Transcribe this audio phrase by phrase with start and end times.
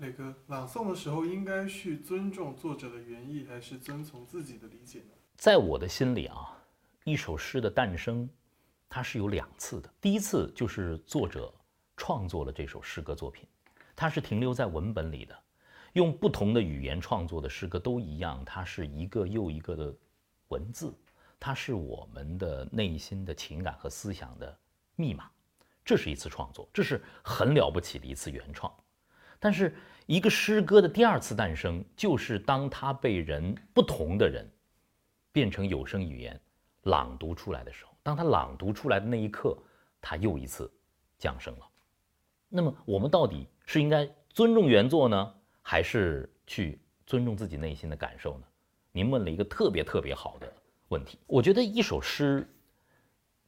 [0.00, 5.10] 磊哥，朗诵的时候应该去尊重作者的原意，还是遵从自己的理解呢？
[5.36, 6.56] 在我的心里啊，
[7.04, 8.26] 一首诗的诞生，
[8.88, 9.92] 它是有两次的。
[10.00, 11.52] 第一次就是作者
[11.98, 13.46] 创作了这首诗歌作品，
[13.94, 15.38] 它是停留在文本里的，
[15.92, 19.94] 用不同的语言创作的诗歌都一样，它是一个又一个的
[20.48, 20.94] 文字，
[21.38, 24.58] 它是我们的内心的情感和思想的
[24.96, 25.30] 密码。
[25.84, 28.72] 这是一次创作，这是很了不起的一次原创。
[29.40, 29.74] 但是，
[30.06, 34.48] 一个诗歌的第二次诞生，就是当它被人不同的人
[35.32, 36.38] 变成有声语言
[36.82, 39.56] 朗读出来的时候，当它朗读出来的那一刻，
[40.00, 40.70] 它又一次
[41.18, 41.66] 降生了。
[42.48, 48.46] 那么，我们到底是应该尊重原作呢，还是去尊重自己内心的感受呢？
[48.92, 50.52] 您问了一个特别特别好的
[50.88, 51.18] 问题。
[51.26, 52.46] 我觉得一首诗，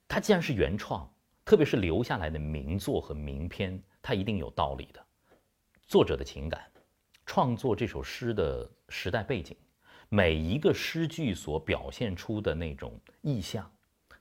[0.09, 1.06] 它既然是原创，
[1.45, 5.04] 特别是留下来的名作和名篇，它一定有道理的。
[5.92, 6.66] 作者的情感，
[7.27, 9.55] 创作这首诗的时代背景，
[10.09, 13.71] 每一个诗句所表现出的那种意象、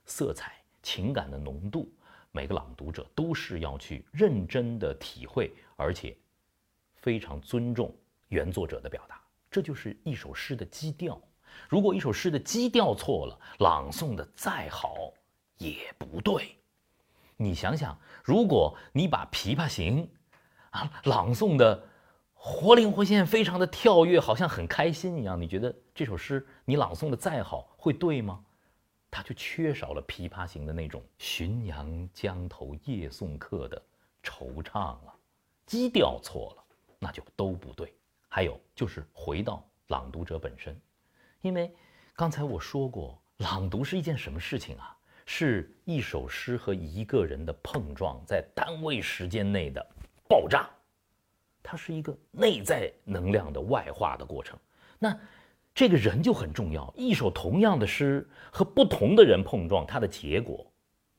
[0.04, 1.90] 色彩、情感的浓度，
[2.30, 6.14] 每个朗读者都是要去认真的体会，而且
[6.96, 7.90] 非常尊重
[8.28, 9.18] 原作者的表达。
[9.50, 11.18] 这就是一首诗的基调。
[11.70, 15.10] 如果一首诗的基调错了，朗诵的再好
[15.56, 16.54] 也不对。
[17.38, 20.06] 你想想，如果你把《琵琶行》
[20.72, 21.82] 啊，朗诵的
[22.34, 25.40] 活灵活现，非常的跳跃，好像很开心一样。
[25.40, 28.44] 你觉得这首诗你朗诵的再好，会对吗？
[29.10, 33.80] 它就缺少了《琵琶行》的那种“浔阳江头夜送客”的
[34.22, 35.14] 惆怅啊，
[35.66, 36.64] 基调错了，
[36.98, 37.94] 那就都不对。
[38.28, 40.74] 还有就是回到朗读者本身，
[41.42, 41.70] 因为
[42.14, 44.96] 刚才我说过，朗读是一件什么事情啊？
[45.26, 49.86] 是一首诗和一个人的碰撞，在单位时间内的。
[50.28, 50.68] 爆炸，
[51.62, 54.58] 它是一个内在能量的外化的过程。
[54.98, 55.18] 那
[55.74, 56.92] 这个人就很重要。
[56.96, 60.70] 一首同样的诗和不同的人碰撞，它的结果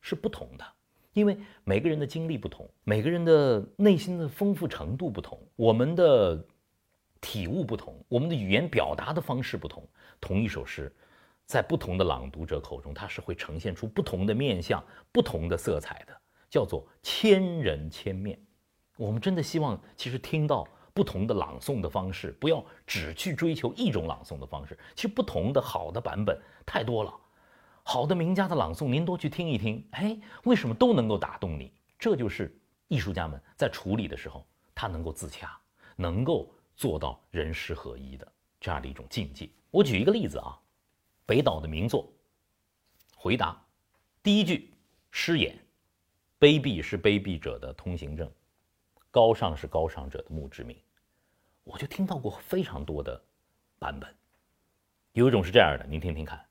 [0.02, 0.66] 是不同的。
[1.14, 6.44] 因为每个人的经历不同，每个人的内心的丰富程度不同，我们的
[7.22, 9.88] 体悟不同，我们的语言表达的方式不同。
[10.20, 10.92] 同一首诗，
[11.46, 18.40] 在不同的朗读者口中，它是会呈现出不同的面相、不同的色彩的，叫做千人千面。
[18.98, 24.78] 我们真的希望，其实听到不同的朗诵的方式，不要只去追求一种朗诵的方式。
[24.96, 27.14] 其实不同的好的版本太多了，
[27.82, 29.84] 好的名家的朗诵，您多去听一听。
[29.92, 31.74] 哎，为什么都能够打动你？
[31.98, 32.56] 这就是
[32.88, 34.46] 艺术家们在处理的时候，
[34.76, 35.58] 他能够自洽，
[35.96, 39.50] 能够做到人诗合一的这样的一种境界。
[39.72, 40.60] 我举一个例子啊，
[41.26, 42.04] 北岛的名作
[43.16, 43.52] 《回答》，
[44.22, 44.72] 第一句
[45.10, 45.58] 诗眼，
[46.40, 48.32] 卑鄙是卑鄙者的通行证。
[49.14, 50.76] 高尚是高尚者的墓志铭，
[51.64, 53.24] 我就听到过非常多的
[53.78, 54.12] 版本。
[55.12, 56.44] 有一种是这样的，您听听看：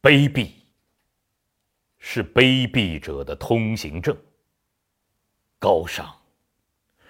[0.00, 0.50] 卑鄙
[1.98, 4.16] 是卑鄙者的通行证，
[5.58, 6.22] 高尚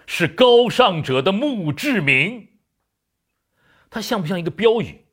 [0.08, 2.48] 是高尚者的墓志铭。
[3.88, 5.04] 它像不像一个标语？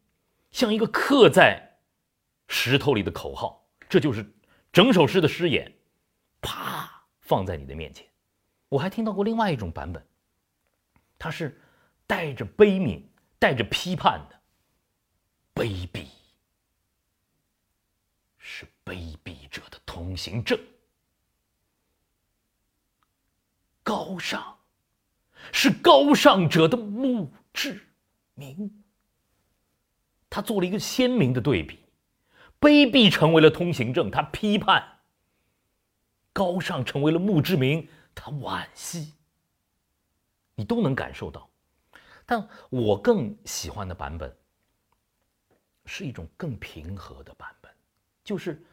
[0.50, 1.78] 像一个刻在
[2.48, 3.64] 石头里的口号？
[3.88, 4.26] 这就是
[4.74, 5.72] 整首诗的诗眼，
[6.42, 8.11] 啪放在你的面前。
[8.72, 10.02] 我还听到过另外一种版本，
[11.20, 11.60] 它是
[12.08, 13.04] 带着悲悯、
[13.38, 14.42] 带着批判的。
[15.54, 16.08] 卑鄙
[18.38, 20.58] 是卑鄙者的通行证，
[23.84, 24.58] 高尚
[25.52, 27.86] 是高尚者的墓志
[28.36, 28.84] 铭。
[30.30, 31.84] 他做了一个鲜明的对比：
[32.58, 34.82] 卑鄙成为了通行证，他批判；
[36.32, 37.86] 高尚成为了墓志铭。
[38.14, 39.14] 他惋惜，
[40.56, 41.50] 你都能感受到，
[42.26, 44.36] 但我更喜欢的版本
[45.86, 47.72] 是一种更平和的版本，
[48.24, 48.64] 就是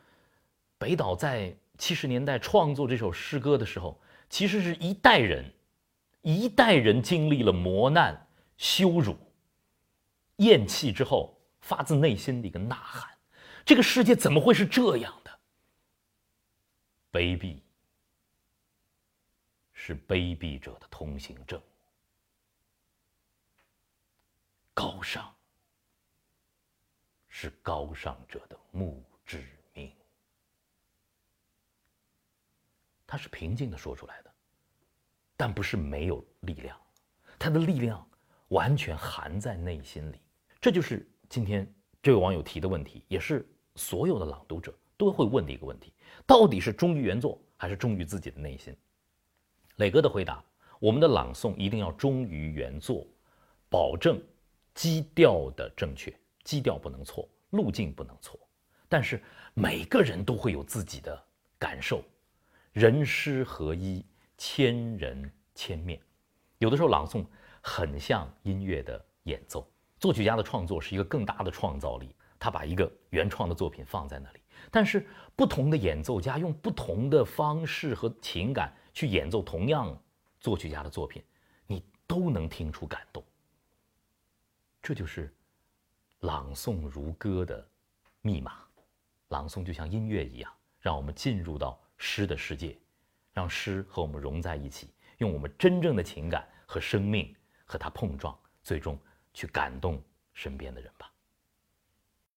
[0.77, 5.51] 北岛在七十年代创作这首诗歌的时候，其实是一代人，
[6.23, 9.17] 一代人经历了磨难、羞辱、
[10.37, 13.09] 厌弃之后，发自内心的一个呐喊：
[13.65, 15.39] 这个世界怎么会是这样的？
[17.11, 17.61] 卑鄙？
[19.81, 21.63] 是卑鄙者的通行证，
[24.75, 25.33] 高尚
[27.29, 29.91] 是高尚者的墓志铭。
[33.07, 34.35] 他是平静的说出来的，
[35.37, 36.77] 但不是没有力量，
[37.39, 38.05] 他的力量
[38.49, 40.21] 完全含在内心里。
[40.61, 41.73] 这就是今天
[42.03, 45.95] 这位网友提的问题，也是所有的朗读者都会问的一个问题：
[46.27, 48.77] 到底是忠于原作，还是忠于自己的内心？
[49.79, 50.43] 磊哥的回答
[50.81, 53.07] 我们的朗诵一定要忠于原作，
[53.69, 54.21] 保证
[54.75, 58.39] 基调的正确，基调不能错，路径不能错。
[58.89, 59.23] 但是
[59.55, 61.21] 每个人都会有自己的
[61.61, 62.03] 感受，
[62.73, 64.05] 人诗合一，
[64.37, 66.01] 千人千面。
[66.59, 67.25] 有的时候朗诵
[67.61, 69.65] 很像音乐的演奏，
[70.01, 74.41] 作曲家的创作是一个更大的创造力，他把一个原创的作品放在那里。
[74.73, 79.97] 但是不同的演奏家用不同的方式和情感去演奏同样
[80.41, 81.23] 作曲家的作品，
[81.69, 83.23] 你都能听出感动。
[84.83, 85.33] 这就是
[86.19, 87.65] 朗诵如歌的
[88.23, 88.65] 密码。
[89.29, 92.77] 朗诵就像音乐一样，让我们进入到诗的世界，
[93.33, 97.33] 让诗和我们融在一起，用我们真正的情感和生命
[97.65, 98.99] 和它碰撞，最终
[99.33, 100.03] 去感动
[100.33, 101.09] 身边的人吧。